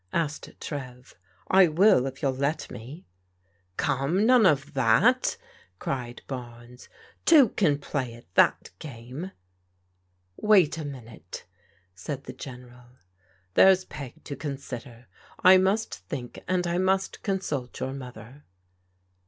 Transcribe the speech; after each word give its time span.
asked 0.13 0.49
Trev." 0.59 1.13
I 1.47 1.67
will, 1.67 2.07
if 2.07 2.23
you'll 2.23 2.31
let 2.33 2.71
me." 2.71 3.05
"Come, 3.77 4.25
none 4.25 4.47
of 4.47 4.73
that!" 4.73 5.37
cried 5.77 6.23
Barnes," 6.25 6.89
Two 7.27 7.49
can 7.49 7.77
play 7.77 8.15
at 8.15 8.33
that 8.33 8.71
game!"" 8.79 9.29
Wait 10.37 10.79
a 10.79 10.85
minute," 10.85 11.45
said 11.93 12.23
the 12.23 12.33
General;" 12.33 12.87
there's 13.53 13.85
Peg 13.85 14.23
to 14.23 14.35
consider. 14.35 15.05
I 15.43 15.57
must 15.57 15.93
think 16.07 16.43
and 16.47 16.65
I 16.65 16.79
must 16.79 17.21
consult 17.21 17.79
your 17.79 17.93
mother." 17.93 18.45